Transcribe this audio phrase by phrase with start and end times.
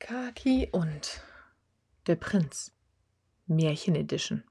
[0.00, 1.20] Kaki und
[2.06, 2.72] der Prinz.
[3.46, 4.44] Märchen Edition.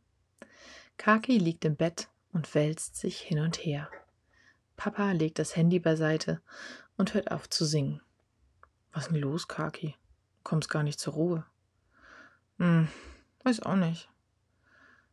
[0.97, 3.89] Kaki liegt im Bett und wälzt sich hin und her.
[4.75, 6.41] Papa legt das Handy beiseite
[6.97, 8.01] und hört auf zu singen.
[8.91, 9.95] Was ist denn los, Kaki?
[10.37, 11.45] Du kommst gar nicht zur Ruhe.
[12.57, 12.89] Hm,
[13.43, 14.09] weiß auch nicht.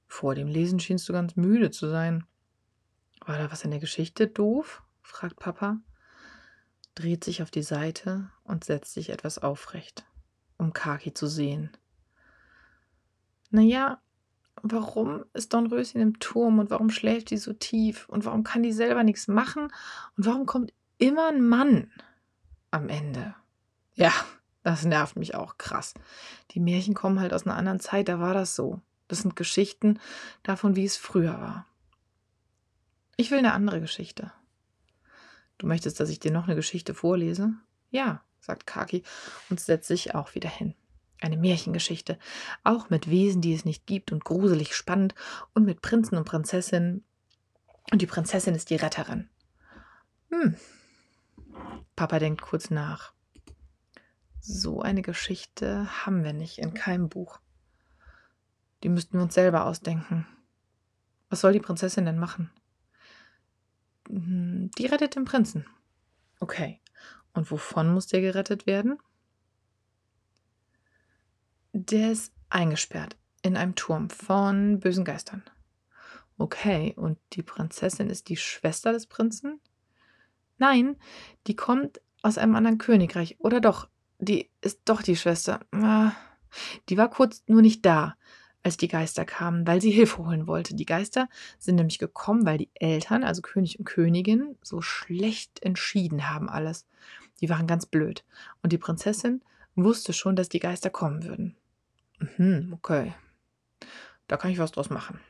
[0.09, 2.27] Vor dem Lesen schienst du ganz müde zu sein.
[3.25, 4.83] War da was in der Geschichte doof?
[5.01, 5.79] fragt Papa,
[6.97, 10.05] dreht sich auf die Seite und setzt sich etwas aufrecht
[10.65, 11.71] um Kaki zu sehen.
[13.51, 14.01] Naja,
[14.63, 18.73] warum ist Dornröschen im Turm und warum schläft die so tief und warum kann die
[18.73, 19.65] selber nichts machen
[20.17, 21.93] und warum kommt immer ein Mann
[22.71, 23.35] am Ende?
[23.95, 24.13] Ja,
[24.63, 25.95] das nervt mich auch krass.
[26.53, 28.81] Die Märchen kommen halt aus einer anderen Zeit, da war das so.
[29.07, 30.01] Das sind Geschichten
[30.43, 31.67] davon, wie es früher war.
[33.17, 34.33] Ich will eine andere Geschichte.
[35.59, 37.53] Du möchtest, dass ich dir noch eine Geschichte vorlese?
[37.91, 39.03] Ja, sagt Kaki
[39.51, 40.75] und setzt sich auch wieder hin.
[41.21, 42.19] Eine Märchengeschichte,
[42.65, 45.15] auch mit Wesen, die es nicht gibt und gruselig spannend
[45.55, 47.05] und mit Prinzen und Prinzessinnen.
[47.91, 49.29] Und die Prinzessin ist die Retterin.
[50.31, 50.57] Hm.
[51.97, 53.13] Papa denkt kurz nach.
[54.41, 57.41] So eine Geschichte haben wir nicht in keinem Buch.
[58.83, 60.27] Die müssten wir uns selber ausdenken.
[61.31, 62.51] Was soll die Prinzessin denn machen?
[64.09, 65.67] Hm, die rettet den Prinzen.
[66.41, 66.81] Okay.
[67.35, 68.99] Und wovon muss der gerettet werden?
[71.73, 75.43] Der ist eingesperrt in einem Turm von bösen Geistern.
[76.39, 79.61] Okay, und die Prinzessin ist die Schwester des Prinzen?
[80.59, 80.97] Nein,
[81.47, 83.37] die kommt aus einem anderen Königreich.
[83.41, 85.61] Oder doch, die ist doch die Schwester.
[85.73, 86.13] Ah,
[86.89, 88.17] die war kurz nur nicht da
[88.63, 90.75] als die Geister kamen, weil sie Hilfe holen wollte.
[90.75, 96.31] Die Geister sind nämlich gekommen, weil die Eltern, also König und Königin, so schlecht entschieden
[96.31, 96.87] haben alles.
[97.41, 98.25] Die waren ganz blöd.
[98.63, 99.43] Und die Prinzessin
[99.75, 101.57] wusste schon, dass die Geister kommen würden.
[102.19, 103.15] Mhm, okay.
[104.29, 105.21] Da kann ich was draus machen.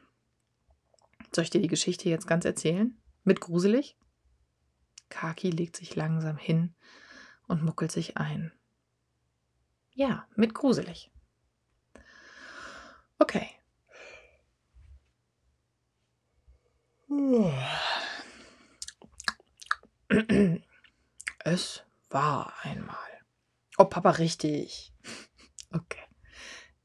[1.34, 2.96] Soll ich dir die Geschichte jetzt ganz erzählen?
[3.24, 3.96] Mit gruselig?
[5.08, 6.74] Kaki legt sich langsam hin
[7.46, 8.52] und muckelt sich ein.
[9.92, 11.10] Ja, mit gruselig.
[13.18, 13.48] Okay.
[21.46, 22.96] Es war einmal.
[23.76, 24.92] Oh, Papa, richtig.
[25.72, 25.98] Okay.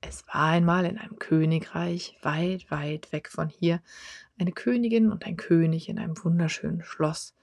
[0.01, 3.83] Es war einmal in einem Königreich, weit, weit weg von hier,
[4.39, 7.35] eine Königin und ein König in einem wunderschönen Schloss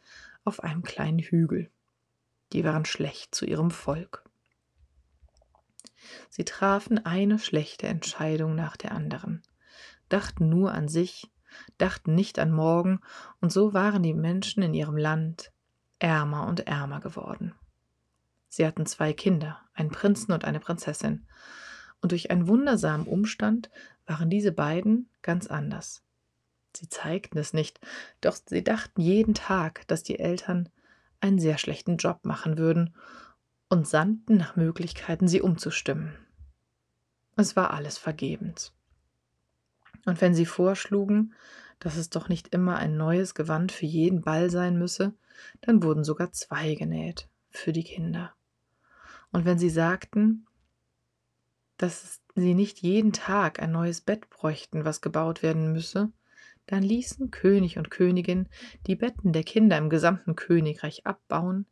[0.44, 1.70] auf einem kleinen Hügel.
[2.52, 4.24] Die waren schlecht zu ihrem Volk.
[6.30, 9.42] Sie trafen eine schlechte Entscheidung nach der anderen,
[10.08, 11.30] dachten nur an sich,
[11.78, 13.02] dachten nicht an morgen,
[13.40, 15.52] und so waren die Menschen in ihrem Land
[16.00, 17.54] ärmer und ärmer geworden.
[18.56, 21.26] Sie hatten zwei Kinder, einen Prinzen und eine Prinzessin,
[22.00, 23.68] und durch einen wundersamen Umstand
[24.06, 26.02] waren diese beiden ganz anders.
[26.74, 27.80] Sie zeigten es nicht,
[28.22, 30.70] doch sie dachten jeden Tag, dass die Eltern
[31.20, 32.96] einen sehr schlechten Job machen würden
[33.68, 36.16] und sandten nach Möglichkeiten, sie umzustimmen.
[37.36, 38.72] Es war alles vergebens.
[40.06, 41.34] Und wenn sie vorschlugen,
[41.78, 45.12] dass es doch nicht immer ein neues Gewand für jeden Ball sein müsse,
[45.60, 48.32] dann wurden sogar zwei genäht für die Kinder.
[49.36, 50.46] Und wenn sie sagten,
[51.76, 56.10] dass sie nicht jeden Tag ein neues Bett bräuchten, was gebaut werden müsse,
[56.64, 58.48] dann ließen König und Königin
[58.86, 61.66] die Betten der Kinder im gesamten Königreich abbauen,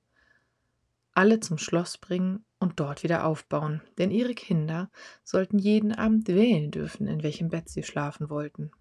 [1.14, 4.90] alle zum Schloss bringen und dort wieder aufbauen, denn ihre Kinder
[5.22, 8.72] sollten jeden Abend wählen dürfen, in welchem Bett sie schlafen wollten.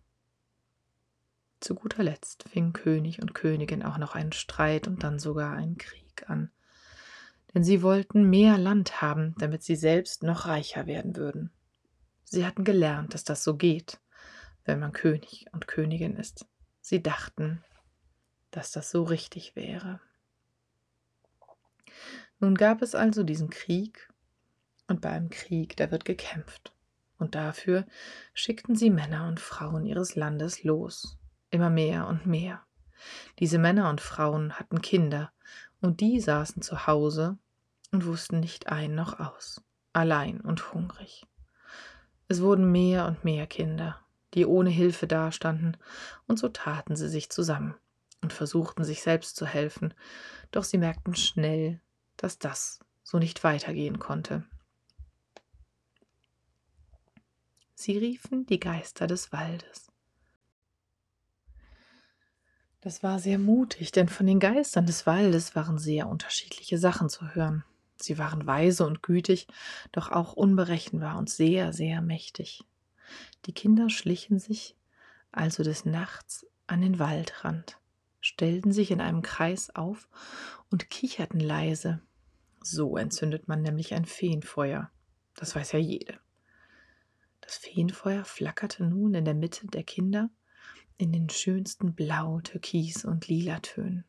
[1.62, 5.78] Zu guter Letzt fingen König und Königin auch noch einen Streit und dann sogar einen
[5.78, 6.52] Krieg an,
[7.54, 11.52] denn sie wollten mehr Land haben, damit sie selbst noch reicher werden würden.
[12.24, 14.00] Sie hatten gelernt, dass das so geht,
[14.66, 16.48] wenn man König und Königin ist.
[16.82, 17.64] Sie dachten,
[18.52, 20.00] dass das so richtig wäre.
[22.40, 24.10] Nun gab es also diesen Krieg,
[24.88, 26.74] und bei einem Krieg, da wird gekämpft.
[27.18, 27.86] Und dafür
[28.34, 31.18] schickten sie Männer und Frauen ihres Landes los,
[31.52, 32.66] immer mehr und mehr.
[33.40, 35.32] Diese Männer und Frauen hatten Kinder,
[35.82, 37.38] und die saßen zu Hause
[37.94, 39.62] und wussten nicht ein noch aus,
[39.94, 41.26] allein und hungrig.
[42.28, 44.00] Es wurden mehr und mehr Kinder,
[44.34, 45.78] die ohne Hilfe dastanden,
[46.28, 47.76] und so taten sie sich zusammen
[48.22, 49.94] und versuchten sich selbst zu helfen,
[50.52, 51.80] doch sie merkten schnell,
[52.18, 54.44] dass das so nicht weitergehen konnte.
[57.76, 59.92] Sie riefen die Geister des Waldes.
[62.82, 67.36] Das war sehr mutig, denn von den Geistern des Waldes waren sehr unterschiedliche Sachen zu
[67.36, 67.64] hören.
[68.04, 69.48] Sie waren weise und gütig,
[69.92, 72.64] doch auch unberechenbar und sehr, sehr mächtig.
[73.46, 74.76] Die Kinder schlichen sich
[75.32, 77.80] also des Nachts an den Waldrand,
[78.22, 80.08] stellten sich in einem Kreis auf
[80.70, 82.02] und kicherten leise.
[82.62, 84.90] So entzündet man nämlich ein Feenfeuer.
[85.36, 86.20] Das weiß ja jede.
[87.42, 90.30] Das Feenfeuer flackerte nun in der Mitte der Kinder
[90.98, 94.06] in den schönsten Blau, Türkis und Lilatönen.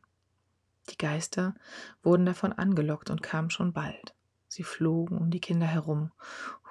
[0.90, 1.54] Die Geister
[2.02, 4.14] wurden davon angelockt und kamen schon bald.
[4.48, 6.12] Sie flogen um die Kinder herum,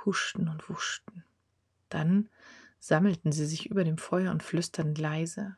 [0.06, 1.24] huschten und wuschten.
[1.90, 2.30] Dann
[2.80, 5.58] sammelten sie sich über dem Feuer und flüsterten leise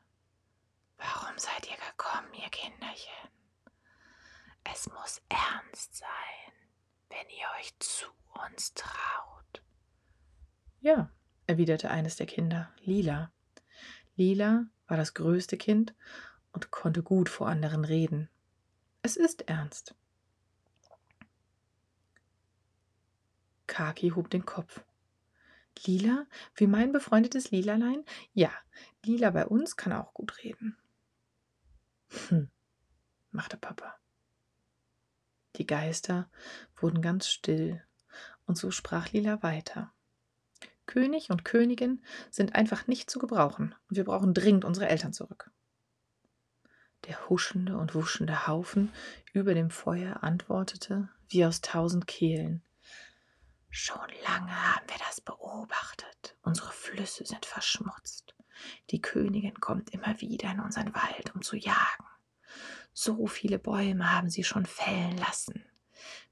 [0.98, 3.30] Warum seid ihr gekommen, ihr Kinderchen?
[4.64, 6.54] Es muss ernst sein,
[7.10, 8.08] wenn ihr euch zu
[8.50, 9.62] uns traut.
[10.82, 11.12] Ja,
[11.48, 13.32] erwiderte eines der Kinder, Lila.
[14.16, 15.94] Lila war das größte Kind
[16.52, 18.30] und konnte gut vor anderen reden.
[19.06, 19.94] Es ist ernst.
[23.68, 24.84] Kaki hob den Kopf.
[25.86, 26.26] Lila,
[26.56, 28.04] wie mein befreundetes Lilalein?
[28.34, 28.50] Ja,
[29.04, 30.76] Lila bei uns kann auch gut reden.
[32.30, 32.50] Hm,
[33.30, 33.94] machte Papa.
[35.58, 36.28] Die Geister
[36.76, 37.86] wurden ganz still,
[38.48, 39.94] und so sprach Lila weiter.
[40.88, 45.52] König und Königin sind einfach nicht zu gebrauchen, und wir brauchen dringend unsere Eltern zurück.
[47.08, 48.92] Der huschende und wuschende Haufen
[49.34, 52.64] über dem Feuer antwortete wie aus tausend Kehlen.
[53.70, 56.36] Schon lange haben wir das beobachtet.
[56.42, 58.34] Unsere Flüsse sind verschmutzt.
[58.92, 62.06] Die Königin kommt immer wieder in unseren Wald, um zu jagen.
[62.94, 65.66] So viele Bäume haben sie schon fällen lassen.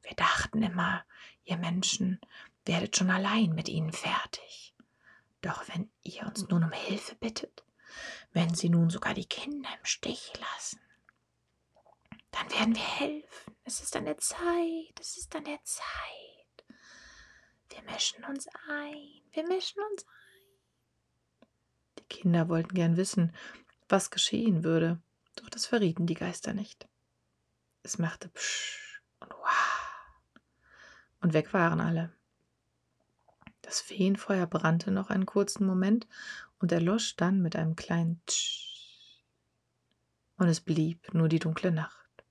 [0.02, 1.04] Wir dachten immer,
[1.44, 2.20] ihr Menschen
[2.66, 4.74] werdet schon allein mit ihnen fertig.
[5.42, 7.64] Doch wenn ihr uns nun um Hilfe bittet,
[8.34, 10.80] wenn sie nun sogar die Kinder im Stich lassen,
[12.32, 13.56] dann werden wir helfen.
[13.64, 16.66] Es ist an der Zeit, es ist an der Zeit.
[17.70, 21.48] Wir mischen uns ein, wir mischen uns ein.
[22.00, 23.36] Die Kinder wollten gern wissen,
[23.88, 25.02] was geschehen würde,
[25.36, 26.88] doch das verrieten die Geister nicht.
[27.84, 30.40] Es machte Psch und Wah.
[31.22, 32.16] Und weg waren alle.
[33.64, 36.08] Das Feenfeuer brannte noch einen kurzen Moment
[36.60, 39.24] und erlosch dann mit einem kleinen Tsch.
[40.38, 42.24] Und es blieb nur die dunkle Nacht.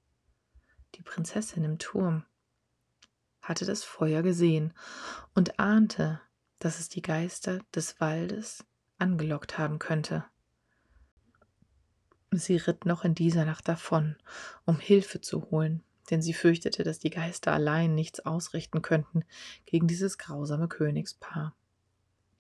[0.95, 2.25] Die Prinzessin im Turm
[3.41, 4.73] hatte das Feuer gesehen
[5.35, 6.21] und ahnte,
[6.59, 8.65] dass es die Geister des Waldes
[8.99, 10.25] angelockt haben könnte.
[12.31, 14.17] Sie ritt noch in dieser Nacht davon,
[14.65, 19.25] um Hilfe zu holen, denn sie fürchtete, dass die Geister allein nichts ausrichten könnten
[19.67, 21.55] gegen dieses grausame Königspaar.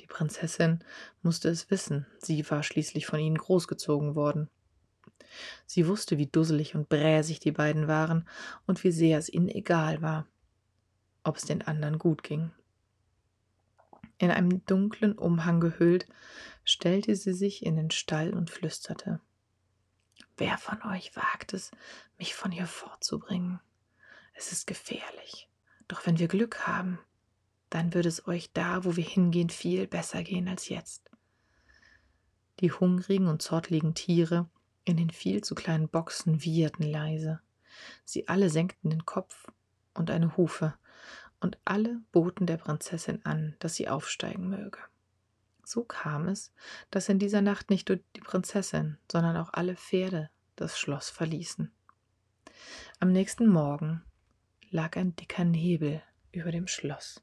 [0.00, 0.84] Die Prinzessin
[1.22, 4.50] musste es wissen, sie war schließlich von ihnen großgezogen worden.
[5.66, 8.28] Sie wusste, wie dusselig und bräsig die beiden waren
[8.66, 10.26] und wie sehr es ihnen egal war,
[11.22, 12.50] ob es den anderen gut ging.
[14.18, 16.06] In einem dunklen Umhang gehüllt,
[16.64, 19.20] stellte sie sich in den Stall und flüsterte
[20.36, 21.70] Wer von euch wagt es,
[22.18, 23.60] mich von hier fortzubringen?
[24.34, 25.48] Es ist gefährlich.
[25.88, 26.98] Doch wenn wir Glück haben,
[27.70, 31.10] dann wird es euch da, wo wir hingehen, viel besser gehen als jetzt.
[32.60, 34.48] Die hungrigen und zottligen Tiere
[34.84, 37.40] in den viel zu kleinen Boxen wieherten leise.
[38.04, 39.46] Sie alle senkten den Kopf
[39.94, 40.74] und eine Hufe,
[41.40, 44.78] und alle boten der Prinzessin an, dass sie aufsteigen möge.
[45.64, 46.52] So kam es,
[46.90, 51.70] dass in dieser Nacht nicht nur die Prinzessin, sondern auch alle Pferde das Schloss verließen.
[53.00, 54.02] Am nächsten Morgen
[54.70, 56.02] lag ein dicker Nebel
[56.32, 57.22] über dem Schloss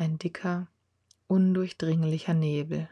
[0.00, 0.66] ein dicker,
[1.26, 2.88] undurchdringlicher Nebel.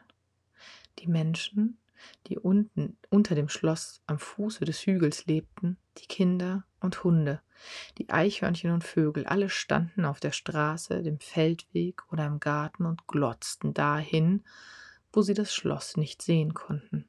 [0.99, 1.79] Die Menschen,
[2.27, 7.41] die unten unter dem Schloss am Fuße des Hügels lebten, die Kinder und Hunde,
[7.99, 13.07] die Eichhörnchen und Vögel, alle standen auf der Straße, dem Feldweg oder im Garten und
[13.07, 14.45] glotzten dahin,
[15.13, 17.09] wo sie das Schloss nicht sehen konnten.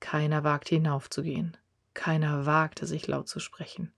[0.00, 1.56] Keiner wagte hinaufzugehen,
[1.94, 3.92] keiner wagte sich laut zu sprechen.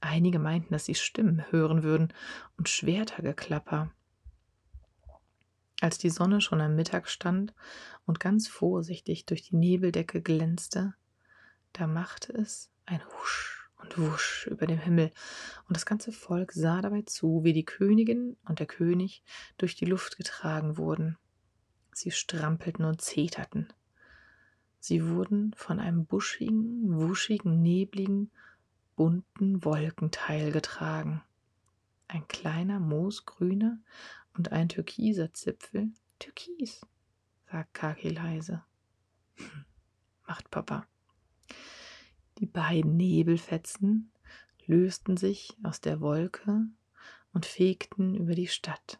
[0.00, 2.12] Einige meinten, dass sie Stimmen hören würden
[2.56, 3.90] und Schwertergeklapper,
[5.80, 7.54] als die Sonne schon am Mittag stand
[8.06, 10.94] und ganz vorsichtig durch die Nebeldecke glänzte,
[11.72, 15.10] da machte es ein Husch und Wusch über dem Himmel,
[15.68, 19.22] und das ganze Volk sah dabei zu, wie die Königin und der König
[19.58, 21.18] durch die Luft getragen wurden.
[21.92, 23.68] Sie strampelten und zeterten.
[24.78, 28.30] Sie wurden von einem buschigen, wuschigen, nebligen,
[28.96, 31.22] bunten Wolkenteil getragen.
[32.08, 33.78] Ein kleiner, moosgrüner
[34.34, 35.92] und ein türkiser Zipfel.
[36.18, 36.80] Türkis,
[37.50, 38.64] sagt Kaki leise.
[39.36, 39.64] Hm,
[40.26, 40.86] macht Papa.
[42.42, 44.12] Die beiden Nebelfetzen
[44.66, 46.66] lösten sich aus der Wolke
[47.32, 48.98] und fegten über die Stadt.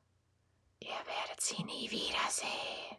[0.78, 2.98] Ihr werdet sie nie wiedersehen.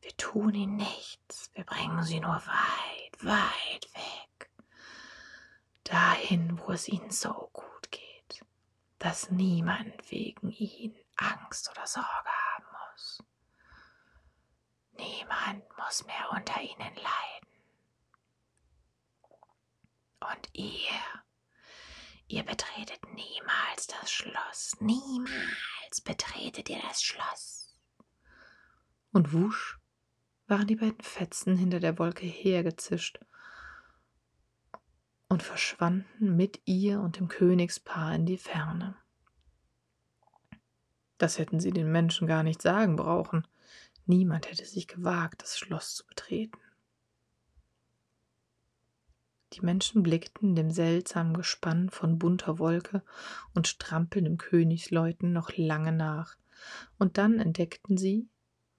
[0.00, 4.50] Wir tun ihnen nichts, wir bringen sie nur weit, weit weg.
[5.84, 8.46] Dahin, wo es ihnen so gut geht,
[8.98, 13.22] dass niemand wegen ihnen Angst oder Sorge haben muss.
[14.92, 17.37] Niemand muss mehr unter ihnen leiden.
[20.30, 21.22] Und ihr,
[22.26, 27.74] ihr betretet niemals das Schloss, niemals betretet ihr das Schloss.
[29.12, 29.78] Und wusch
[30.46, 33.18] waren die beiden Fetzen hinter der Wolke hergezischt
[35.28, 38.96] und verschwanden mit ihr und dem Königspaar in die Ferne.
[41.16, 43.46] Das hätten sie den Menschen gar nicht sagen brauchen.
[44.06, 46.58] Niemand hätte sich gewagt, das Schloss zu betreten.
[49.58, 53.02] Die Menschen blickten dem seltsamen Gespann von bunter Wolke
[53.54, 56.36] und strampelndem Königsleuten noch lange nach,
[56.98, 58.28] und dann entdeckten sie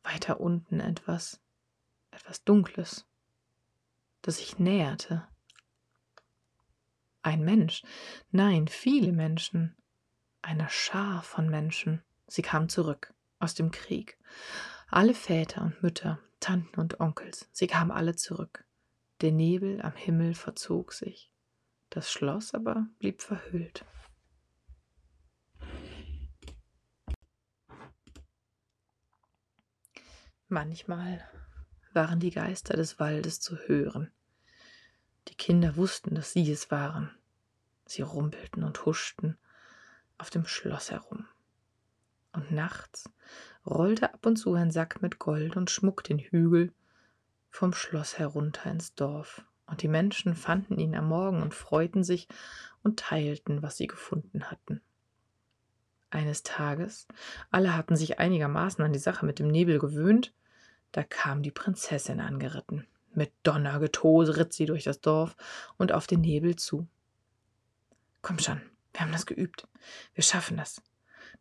[0.03, 1.41] weiter unten etwas,
[2.11, 3.05] etwas Dunkles,
[4.21, 5.27] das sich näherte.
[7.23, 7.83] Ein Mensch,
[8.31, 9.75] nein, viele Menschen,
[10.41, 12.01] eine Schar von Menschen.
[12.27, 14.17] Sie kamen zurück aus dem Krieg.
[14.87, 18.63] Alle Väter und Mütter, Tanten und Onkels, sie kamen alle zurück.
[19.21, 21.29] Der Nebel am Himmel verzog sich,
[21.89, 23.83] das Schloss aber blieb verhüllt.
[30.47, 31.21] Manchmal
[31.91, 34.09] waren die Geister des Waldes zu hören.
[35.27, 37.11] Die Kinder wussten, dass sie es waren.
[37.85, 39.37] Sie rumpelten und huschten
[40.17, 41.27] auf dem Schloss herum.
[42.31, 43.09] Und nachts
[43.65, 46.71] rollte ab und zu ein Sack mit Gold und Schmuck den Hügel
[47.49, 52.27] vom Schloss herunter ins Dorf, und die Menschen fanden ihn am Morgen und freuten sich
[52.83, 54.81] und teilten, was sie gefunden hatten.
[56.09, 57.07] Eines Tages,
[57.51, 60.33] alle hatten sich einigermaßen an die Sache mit dem Nebel gewöhnt,
[60.91, 62.87] da kam die Prinzessin angeritten.
[63.13, 65.35] Mit Donnergetos ritt sie durch das Dorf
[65.77, 66.87] und auf den Nebel zu.
[68.23, 68.61] Komm schon,
[68.93, 69.67] wir haben das geübt.
[70.15, 70.81] Wir schaffen das.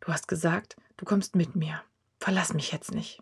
[0.01, 1.81] Du hast gesagt, du kommst mit mir.
[2.19, 3.21] Verlass mich jetzt nicht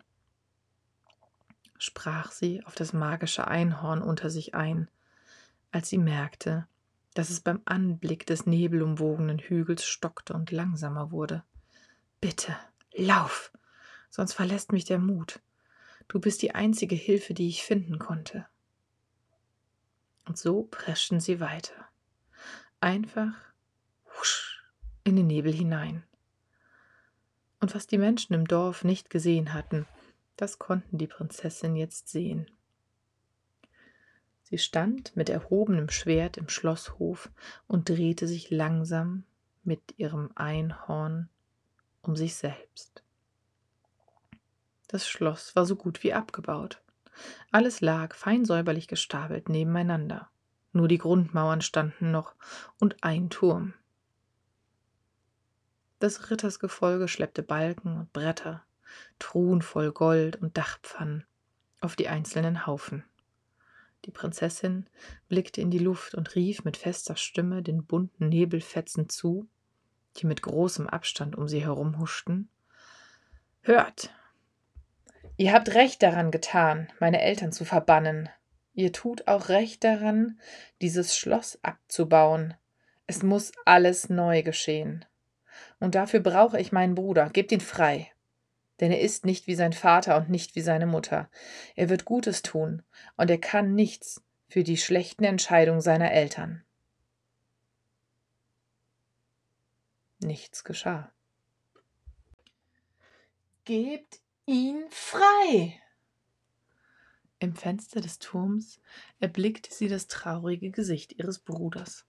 [1.78, 4.88] sprach sie auf das magische Einhorn unter sich ein,
[5.70, 6.66] als sie merkte,
[7.14, 11.42] dass es beim Anblick des nebelumwogenen Hügels stockte und langsamer wurde.
[12.20, 12.56] Bitte,
[12.94, 13.52] lauf,
[14.10, 15.40] sonst verlässt mich der Mut.
[16.08, 18.46] Du bist die einzige Hilfe, die ich finden konnte.
[20.26, 21.74] Und so preschten sie weiter.
[22.80, 23.32] Einfach
[24.18, 24.62] husch,
[25.04, 26.04] in den Nebel hinein.
[27.60, 29.86] Und was die Menschen im Dorf nicht gesehen hatten,
[30.38, 32.50] das konnten die Prinzessin jetzt sehen.
[34.44, 37.30] Sie stand mit erhobenem Schwert im Schlosshof
[37.66, 39.24] und drehte sich langsam
[39.62, 41.28] mit ihrem Einhorn
[42.00, 43.02] um sich selbst.
[44.86, 46.80] Das Schloss war so gut wie abgebaut.
[47.50, 50.30] Alles lag fein säuberlich gestapelt nebeneinander.
[50.72, 52.34] Nur die Grundmauern standen noch
[52.78, 53.74] und ein Turm.
[55.98, 58.64] Das Rittersgefolge schleppte Balken und Bretter,
[59.18, 61.24] Truhen voll Gold und Dachpfannen
[61.80, 63.04] auf die einzelnen Haufen.
[64.04, 64.88] Die Prinzessin
[65.28, 69.48] blickte in die Luft und rief mit fester Stimme den bunten Nebelfetzen zu,
[70.16, 72.48] die mit großem Abstand um sie herum huschten.
[73.62, 74.10] Hört!
[75.36, 78.28] Ihr habt recht daran getan, meine Eltern zu verbannen.
[78.74, 80.40] Ihr tut auch recht daran,
[80.80, 82.54] dieses Schloss abzubauen.
[83.06, 85.04] Es muss alles neu geschehen.
[85.80, 87.30] Und dafür brauche ich meinen Bruder.
[87.30, 88.10] Gebt ihn frei
[88.80, 91.30] denn er ist nicht wie sein Vater und nicht wie seine Mutter.
[91.74, 92.82] Er wird Gutes tun,
[93.16, 96.64] und er kann nichts für die schlechten Entscheidungen seiner Eltern.
[100.20, 101.12] Nichts geschah.
[103.64, 105.80] Gebt ihn frei!
[107.38, 108.80] Im Fenster des Turms
[109.20, 112.04] erblickte sie das traurige Gesicht ihres Bruders.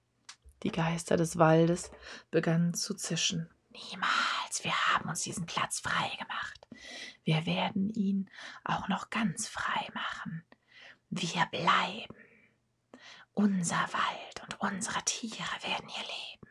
[0.63, 1.91] Die Geister des Waldes
[2.31, 3.49] begannen zu zischen.
[3.69, 6.67] Niemals, wir haben uns diesen Platz frei gemacht.
[7.23, 8.29] Wir werden ihn
[8.63, 10.43] auch noch ganz frei machen.
[11.09, 12.15] Wir bleiben.
[13.33, 16.47] Unser Wald und unsere Tiere werden hier leben.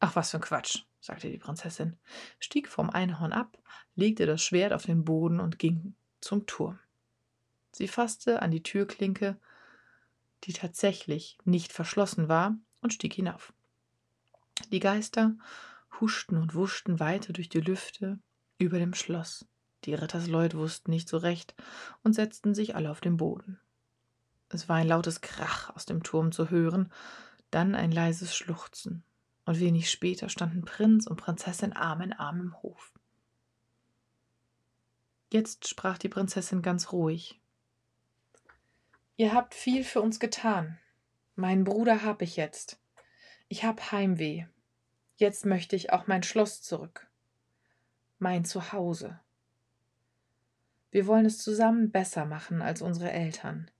[0.00, 1.98] Ach, was für ein Quatsch, sagte die Prinzessin,
[2.38, 3.58] stieg vom Einhorn ab,
[3.94, 6.78] legte das Schwert auf den Boden und ging zum Turm.
[7.72, 9.38] Sie fasste an die Türklinke,
[10.44, 13.52] die tatsächlich nicht verschlossen war, und stieg hinauf.
[14.70, 15.34] Die Geister
[16.00, 18.20] huschten und wuschten weiter durch die Lüfte
[18.58, 19.46] über dem Schloss.
[19.84, 21.54] Die Rittersleute wussten nicht so recht
[22.02, 23.58] und setzten sich alle auf den Boden.
[24.48, 26.92] Es war ein lautes Krach aus dem Turm zu hören,
[27.50, 29.02] Dann ein leises Schluchzen,
[29.44, 32.92] und wenig später standen Prinz und Prinzessin Arm in Arm im Hof.
[35.32, 37.40] Jetzt sprach die Prinzessin ganz ruhig.
[39.16, 40.78] Ihr habt viel für uns getan.
[41.34, 42.80] Meinen Bruder hab ich jetzt.
[43.48, 44.46] Ich hab Heimweh.
[45.20, 47.06] Jetzt möchte ich auch mein Schloss zurück.
[48.18, 49.20] Mein Zuhause.
[50.90, 53.70] Wir wollen es zusammen besser machen als unsere Eltern.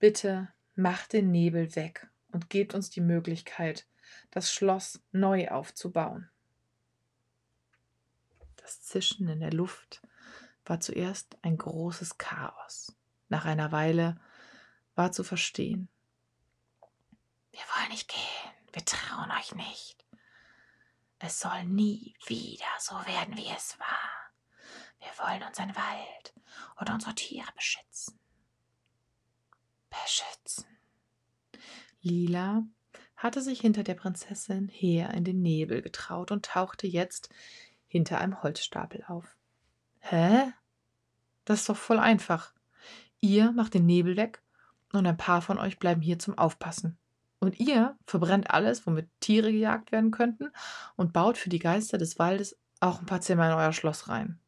[0.00, 3.86] Bitte macht den Nebel weg und gebt uns die Möglichkeit,
[4.32, 6.28] das Schloss neu aufzubauen.
[8.56, 10.02] Das Zischen in der Luft
[10.64, 12.92] war zuerst ein großes Chaos.
[13.28, 14.20] Nach einer Weile
[14.96, 15.88] war zu verstehen.
[17.52, 19.95] Wir wollen nicht gehen, wir trauen euch nicht.
[21.18, 24.16] Es soll nie wieder so werden, wie es war.
[24.98, 26.34] Wir wollen unseren Wald
[26.78, 28.18] und unsere Tiere beschützen.
[29.88, 30.66] Beschützen.
[32.02, 32.62] Lila
[33.16, 37.30] hatte sich hinter der Prinzessin her in den Nebel getraut und tauchte jetzt
[37.88, 39.36] hinter einem Holzstapel auf.
[40.00, 40.52] Hä?
[41.44, 42.52] Das ist doch voll einfach.
[43.20, 44.42] Ihr macht den Nebel weg
[44.92, 46.98] und ein paar von euch bleiben hier zum Aufpassen.
[47.38, 50.50] Und ihr verbrennt alles, womit Tiere gejagt werden könnten,
[50.96, 54.38] und baut für die Geister des Waldes auch ein paar Zimmer in euer Schloss rein.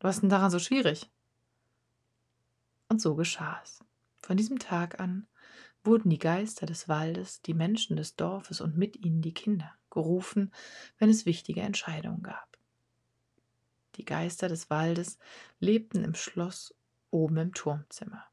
[0.00, 1.10] Was ist denn daran so schwierig?
[2.88, 3.80] Und so geschah es.
[4.20, 5.26] Von diesem Tag an
[5.84, 10.52] wurden die Geister des Waldes, die Menschen des Dorfes und mit ihnen die Kinder gerufen,
[10.98, 12.58] wenn es wichtige Entscheidungen gab.
[13.96, 15.18] Die Geister des Waldes
[15.58, 16.74] lebten im Schloss
[17.10, 18.24] oben im Turmzimmer.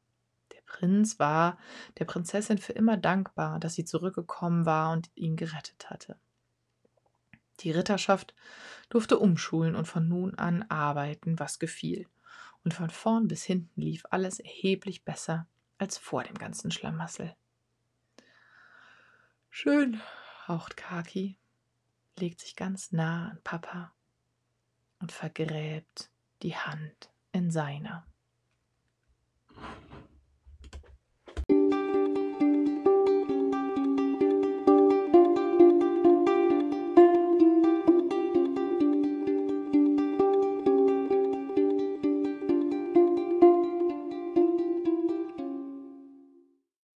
[0.70, 1.58] Prinz war
[1.98, 6.16] der Prinzessin für immer dankbar, dass sie zurückgekommen war und ihn gerettet hatte.
[7.60, 8.34] Die Ritterschaft
[8.88, 12.06] durfte umschulen und von nun an arbeiten, was gefiel.
[12.62, 15.46] Und von vorn bis hinten lief alles erheblich besser
[15.78, 17.34] als vor dem ganzen Schlamassel.
[19.48, 20.00] Schön,
[20.46, 21.36] haucht Kaki,
[22.18, 23.92] legt sich ganz nah an Papa
[25.00, 26.10] und vergräbt
[26.42, 28.06] die Hand in seiner.